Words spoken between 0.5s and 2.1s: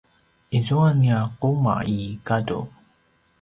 izua nia quma i